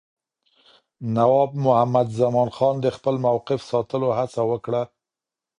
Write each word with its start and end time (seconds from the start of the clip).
نواب 1.15 1.51
محمد 1.65 2.07
زمانخان 2.21 2.75
د 2.81 2.85
خپل 2.95 3.15
موقف 3.25 3.59
ساتلو 3.71 4.09
هڅه 4.19 4.41
وکړه. 4.51 4.81